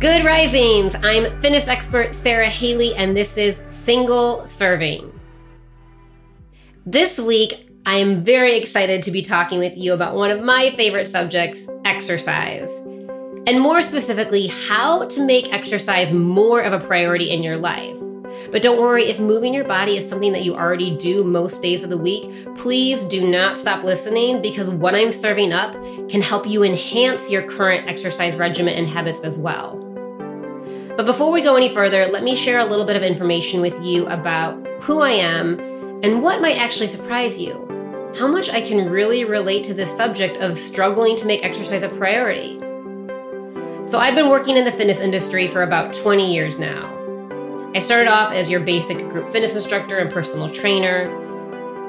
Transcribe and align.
Good 0.00 0.24
risings. 0.24 0.94
I'm 1.02 1.24
fitness 1.42 1.68
expert 1.68 2.14
Sara 2.14 2.48
Haley, 2.48 2.94
and 2.94 3.14
this 3.14 3.36
is 3.36 3.62
Single 3.68 4.46
Serving. 4.46 5.12
This 6.86 7.20
week, 7.20 7.68
I 7.84 7.96
am 7.96 8.24
very 8.24 8.56
excited 8.56 9.02
to 9.02 9.10
be 9.10 9.20
talking 9.20 9.58
with 9.58 9.76
you 9.76 9.92
about 9.92 10.14
one 10.14 10.30
of 10.30 10.42
my 10.42 10.70
favorite 10.70 11.10
subjects 11.10 11.68
exercise. 11.84 12.74
And 13.46 13.60
more 13.60 13.82
specifically, 13.82 14.46
how 14.46 15.04
to 15.04 15.22
make 15.22 15.52
exercise 15.52 16.14
more 16.14 16.62
of 16.62 16.72
a 16.72 16.82
priority 16.82 17.30
in 17.30 17.42
your 17.42 17.58
life. 17.58 17.98
But 18.50 18.62
don't 18.62 18.80
worry, 18.80 19.04
if 19.04 19.20
moving 19.20 19.52
your 19.52 19.64
body 19.64 19.98
is 19.98 20.08
something 20.08 20.32
that 20.32 20.44
you 20.44 20.54
already 20.54 20.96
do 20.96 21.22
most 21.22 21.60
days 21.60 21.82
of 21.82 21.90
the 21.90 21.98
week, 21.98 22.54
please 22.54 23.04
do 23.04 23.28
not 23.28 23.58
stop 23.58 23.84
listening 23.84 24.40
because 24.40 24.70
what 24.70 24.94
I'm 24.94 25.12
serving 25.12 25.52
up 25.52 25.74
can 26.08 26.22
help 26.22 26.46
you 26.46 26.64
enhance 26.64 27.30
your 27.30 27.42
current 27.42 27.86
exercise 27.86 28.36
regimen 28.36 28.72
and 28.72 28.88
habits 28.88 29.20
as 29.24 29.38
well. 29.38 29.89
But 31.00 31.06
before 31.06 31.32
we 31.32 31.40
go 31.40 31.56
any 31.56 31.70
further, 31.70 32.04
let 32.08 32.22
me 32.22 32.36
share 32.36 32.58
a 32.58 32.64
little 32.66 32.84
bit 32.84 32.94
of 32.94 33.02
information 33.02 33.62
with 33.62 33.82
you 33.82 34.06
about 34.08 34.54
who 34.82 35.00
I 35.00 35.12
am 35.12 35.58
and 36.02 36.22
what 36.22 36.42
might 36.42 36.58
actually 36.58 36.88
surprise 36.88 37.38
you. 37.38 38.12
How 38.18 38.26
much 38.26 38.50
I 38.50 38.60
can 38.60 38.90
really 38.90 39.24
relate 39.24 39.64
to 39.64 39.72
this 39.72 39.90
subject 39.90 40.36
of 40.42 40.58
struggling 40.58 41.16
to 41.16 41.24
make 41.24 41.42
exercise 41.42 41.82
a 41.82 41.88
priority. 41.88 42.58
So, 43.88 43.98
I've 43.98 44.14
been 44.14 44.28
working 44.28 44.58
in 44.58 44.66
the 44.66 44.72
fitness 44.72 45.00
industry 45.00 45.48
for 45.48 45.62
about 45.62 45.94
20 45.94 46.34
years 46.34 46.58
now. 46.58 46.94
I 47.74 47.78
started 47.78 48.10
off 48.10 48.34
as 48.34 48.50
your 48.50 48.60
basic 48.60 48.98
group 49.08 49.32
fitness 49.32 49.56
instructor 49.56 49.96
and 50.00 50.12
personal 50.12 50.50
trainer. 50.50 51.08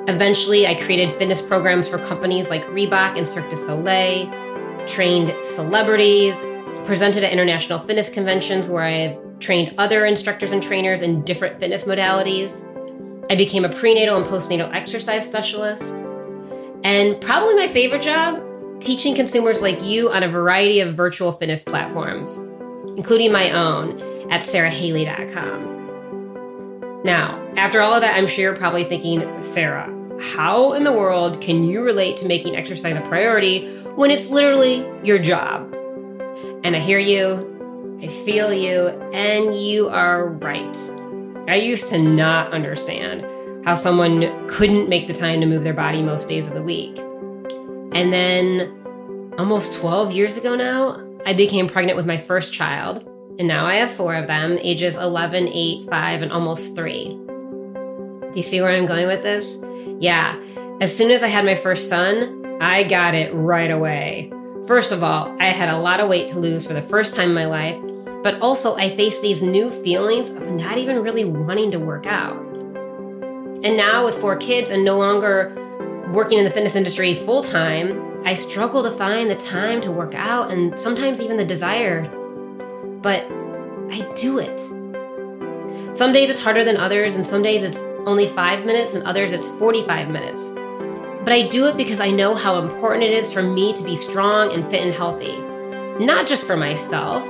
Eventually, 0.07 0.67
I 0.67 0.75
created 0.75 1.17
fitness 1.17 1.41
programs 1.41 1.89
for 1.89 1.97
companies 1.97 2.49
like 2.49 2.65
Reebok 2.67 3.17
and 3.17 3.27
Cirque 3.27 3.49
du 3.49 3.57
Soleil, 3.57 4.31
trained 4.87 5.35
celebrities, 5.43 6.41
presented 6.85 7.23
at 7.23 7.31
international 7.31 7.79
fitness 7.79 8.09
conventions 8.09 8.67
where 8.67 8.83
I've 8.83 9.17
trained 9.39 9.73
other 9.77 10.05
instructors 10.05 10.51
and 10.51 10.61
trainers 10.61 11.01
in 11.01 11.23
different 11.23 11.59
fitness 11.59 11.83
modalities. 11.83 12.67
I 13.31 13.35
became 13.35 13.65
a 13.65 13.69
prenatal 13.69 14.17
and 14.17 14.25
postnatal 14.25 14.73
exercise 14.73 15.25
specialist. 15.25 15.93
And 16.83 17.21
probably 17.21 17.55
my 17.55 17.67
favorite 17.67 18.01
job, 18.01 18.41
teaching 18.79 19.15
consumers 19.15 19.61
like 19.61 19.83
you 19.83 20.11
on 20.11 20.23
a 20.23 20.27
variety 20.27 20.79
of 20.79 20.95
virtual 20.95 21.31
fitness 21.31 21.63
platforms, 21.63 22.37
including 22.97 23.31
my 23.31 23.51
own 23.51 24.01
at 24.31 24.41
sarahaley.com. 24.41 25.71
Now, 27.03 27.39
after 27.57 27.81
all 27.81 27.93
of 27.93 28.01
that, 28.01 28.15
I'm 28.15 28.27
sure 28.27 28.43
you're 28.43 28.55
probably 28.55 28.83
thinking, 28.83 29.39
Sara, 29.39 29.89
how 30.21 30.73
in 30.73 30.83
the 30.83 30.91
world 30.91 31.41
can 31.41 31.63
you 31.63 31.81
relate 31.81 32.17
to 32.17 32.27
making 32.27 32.55
exercise 32.55 32.95
a 32.95 33.01
priority 33.01 33.67
when 33.95 34.11
it's 34.11 34.29
literally 34.29 34.85
your 35.03 35.17
job? 35.17 35.75
And 36.63 36.75
I 36.75 36.79
hear 36.79 36.99
you, 36.99 37.99
I 38.01 38.07
feel 38.07 38.53
you, 38.53 38.87
and 39.13 39.53
you 39.53 39.89
are 39.89 40.27
right. 40.27 40.77
I 41.47 41.55
used 41.55 41.87
to 41.89 41.97
not 41.97 42.53
understand 42.53 43.25
how 43.65 43.75
someone 43.75 44.47
couldn't 44.47 44.89
make 44.89 45.07
the 45.07 45.13
time 45.13 45.41
to 45.41 45.47
move 45.47 45.63
their 45.63 45.73
body 45.73 46.01
most 46.01 46.27
days 46.27 46.47
of 46.47 46.53
the 46.53 46.61
week. 46.61 46.97
And 47.93 48.13
then 48.13 49.33
almost 49.37 49.73
12 49.79 50.13
years 50.13 50.37
ago 50.37 50.55
now, 50.55 51.01
I 51.25 51.33
became 51.33 51.67
pregnant 51.67 51.97
with 51.97 52.05
my 52.05 52.17
first 52.17 52.53
child, 52.53 53.03
and 53.37 53.47
now 53.47 53.65
I 53.65 53.75
have 53.75 53.91
four 53.91 54.15
of 54.15 54.27
them, 54.27 54.57
ages 54.61 54.95
11, 54.95 55.47
8, 55.47 55.89
5, 55.89 56.21
and 56.21 56.31
almost 56.31 56.75
3. 56.75 57.09
Do 57.09 58.31
you 58.35 58.43
see 58.43 58.61
where 58.61 58.71
I'm 58.71 58.85
going 58.85 59.07
with 59.07 59.23
this? 59.23 59.57
Yeah, 59.99 60.39
as 60.79 60.95
soon 60.95 61.11
as 61.11 61.21
I 61.23 61.27
had 61.27 61.43
my 61.43 61.55
first 61.55 61.89
son, 61.89 62.57
I 62.61 62.83
got 62.83 63.13
it 63.13 63.33
right 63.33 63.71
away. 63.71 64.31
First 64.67 64.91
of 64.91 65.03
all, 65.03 65.35
I 65.39 65.45
had 65.45 65.69
a 65.69 65.77
lot 65.77 65.99
of 65.99 66.07
weight 66.07 66.29
to 66.29 66.39
lose 66.39 66.67
for 66.67 66.73
the 66.73 66.83
first 66.83 67.15
time 67.15 67.29
in 67.29 67.35
my 67.35 67.45
life, 67.45 67.81
but 68.21 68.39
also 68.41 68.75
I 68.75 68.95
faced 68.95 69.21
these 69.23 69.41
new 69.41 69.71
feelings 69.71 70.29
of 70.29 70.41
not 70.51 70.77
even 70.77 71.01
really 71.01 71.25
wanting 71.25 71.71
to 71.71 71.79
work 71.79 72.05
out. 72.05 72.37
And 73.63 73.75
now, 73.75 74.05
with 74.05 74.15
four 74.15 74.35
kids 74.35 74.69
and 74.69 74.85
no 74.85 74.99
longer 74.99 75.55
working 76.13 76.37
in 76.37 76.43
the 76.43 76.51
fitness 76.51 76.75
industry 76.75 77.15
full 77.15 77.43
time, 77.43 78.21
I 78.23 78.35
struggle 78.35 78.83
to 78.83 78.91
find 78.91 79.31
the 79.31 79.35
time 79.35 79.81
to 79.81 79.91
work 79.91 80.13
out 80.13 80.51
and 80.51 80.79
sometimes 80.79 81.19
even 81.19 81.37
the 81.37 81.45
desire. 81.45 82.07
But 83.01 83.25
I 83.89 84.07
do 84.15 84.37
it. 84.37 84.59
Some 85.97 86.13
days 86.13 86.29
it's 86.29 86.39
harder 86.39 86.63
than 86.63 86.77
others, 86.77 87.15
and 87.15 87.25
some 87.25 87.41
days 87.41 87.63
it's 87.63 87.79
only 88.05 88.27
five 88.27 88.63
minutes, 88.63 88.93
and 88.93 89.03
others 89.05 89.31
it's 89.31 89.47
45 89.47 90.09
minutes. 90.09 90.53
But 91.23 91.33
I 91.33 91.47
do 91.47 91.65
it 91.67 91.77
because 91.77 91.99
I 91.99 92.09
know 92.09 92.33
how 92.35 92.59
important 92.59 93.03
it 93.03 93.11
is 93.11 93.31
for 93.31 93.43
me 93.43 93.73
to 93.73 93.83
be 93.83 93.95
strong 93.95 94.51
and 94.53 94.65
fit 94.65 94.83
and 94.83 94.93
healthy. 94.93 95.37
Not 96.03 96.27
just 96.27 96.47
for 96.47 96.57
myself, 96.57 97.23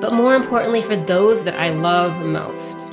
but 0.00 0.14
more 0.14 0.34
importantly 0.34 0.80
for 0.80 0.96
those 0.96 1.44
that 1.44 1.54
I 1.54 1.70
love 1.70 2.24
most. 2.24 2.86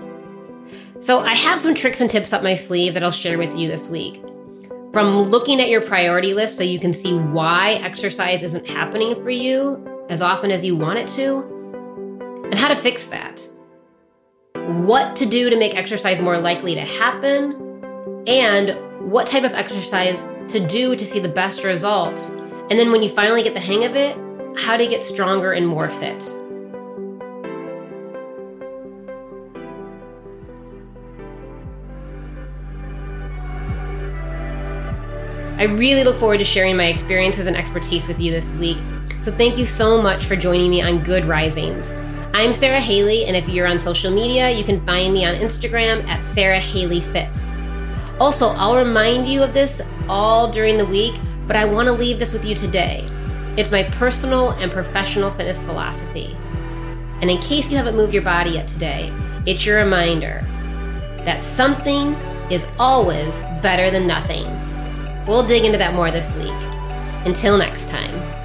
So 1.00 1.20
I 1.20 1.34
have 1.36 1.62
some 1.62 1.76
tricks 1.76 2.02
and 2.02 2.10
tips 2.10 2.34
up 2.34 2.44
my 2.44 2.56
sleeve 2.56 2.94
that 2.96 3.04
I'll 3.04 3.12
share 3.12 3.38
with 3.38 3.56
you 3.56 3.68
this 3.68 3.88
week. 3.88 4.22
From 4.92 5.22
looking 5.24 5.62
at 5.62 5.70
your 5.70 5.82
priority 5.82 6.34
list 6.34 6.58
so 6.58 6.64
you 6.64 6.80
can 6.80 6.94
see 6.94 7.16
why 7.16 7.74
exercise 7.84 8.44
isn't 8.44 8.68
happening 8.68 9.22
for 9.22 9.30
you 9.30 10.06
as 10.10 10.22
often 10.22 10.52
as 10.52 10.64
you 10.64 10.76
want 10.76 11.00
it 11.00 11.08
to, 11.10 11.40
and 12.46 12.58
how 12.58 12.68
to 12.68 12.76
fix 12.76 13.08
that. 13.08 13.48
What 14.54 15.16
to 15.18 15.26
do 15.26 15.50
to 15.50 15.58
make 15.58 15.76
exercise 15.76 16.20
more 16.20 16.38
likely 16.38 16.76
to 16.76 16.82
happen, 16.82 17.65
and 18.28 18.76
what 19.12 19.28
type 19.28 19.44
of 19.44 19.54
exercise 19.54 20.24
to 20.50 20.66
do 20.66 20.96
to 20.96 21.06
see 21.06 21.20
the 21.20 21.30
best 21.30 21.64
results. 21.64 22.30
And 22.70 22.80
then 22.80 22.92
when 22.92 23.04
you 23.04 23.10
finally 23.10 23.44
get 23.44 23.54
the 23.54 23.60
hang 23.60 23.84
of 23.84 23.96
it, 23.96 24.18
how 24.58 24.78
to 24.78 24.88
get 24.88 25.04
stronger 25.04 25.52
and 25.52 25.68
more 25.68 25.90
fit. 25.92 26.24
I 35.58 35.64
really 35.64 36.04
look 36.04 36.18
forward 36.18 36.40
to 36.40 36.44
sharing 36.44 36.76
my 36.76 36.88
experiences 36.88 37.48
and 37.48 37.56
expertise 37.56 38.08
with 38.08 38.20
you 38.20 38.32
this 38.32 38.54
week. 38.56 38.78
So 39.22 39.32
thank 39.32 39.58
you 39.58 39.66
so 39.66 40.02
much 40.02 40.26
for 40.26 40.36
joining 40.36 40.70
me 40.70 40.82
on 40.82 41.04
Good 41.04 41.26
Risings. 41.26 41.96
I'm 42.34 42.52
Sara 42.52 42.82
Haley, 42.82 43.26
and 43.26 43.36
if 43.36 43.48
you're 43.48 43.66
on 43.66 43.80
social 43.80 44.12
media, 44.12 44.52
you 44.52 44.64
can 44.64 44.86
find 44.86 45.14
me 45.14 45.26
on 45.26 45.36
Instagram 45.36 46.06
at 46.08 46.24
Sara 46.24 46.60
Haley 46.60 47.00
Fit. 47.00 47.30
Also, 48.20 48.50
I'll 48.50 48.78
remind 48.78 49.28
you 49.28 49.44
of 49.44 49.54
this 49.54 49.82
all 50.08 50.50
during 50.50 50.78
the 50.78 50.86
week, 50.86 51.16
but 51.48 51.56
I 51.56 51.66
want 51.66 51.88
to 51.88 51.92
leave 51.92 52.18
this 52.18 52.34
with 52.34 52.46
you 52.46 52.56
today. 52.56 53.10
It's 53.58 53.72
my 53.72 53.84
personal 53.84 54.52
and 54.52 54.72
professional 54.72 55.32
fitness 55.32 55.62
philosophy. 55.62 56.38
And 57.22 57.30
in 57.30 57.40
case 57.40 57.70
you 57.70 57.78
haven't 57.78 57.96
moved 57.96 58.14
your 58.14 58.24
body 58.24 58.52
yet 58.52 58.68
today, 58.68 59.14
it's 59.46 59.66
your 59.66 59.78
reminder 59.78 60.46
that 61.26 61.44
something 61.44 62.14
is 62.52 62.68
always 62.78 63.38
better 63.62 63.92
than 63.92 64.08
nothing. 64.08 64.46
We'll 65.26 65.46
dig 65.46 65.66
into 65.66 65.78
that 65.78 65.94
more 65.94 66.12
this 66.12 66.34
week. 66.36 66.52
Until 67.26 67.58
next 67.58 67.90
time. 67.90 68.45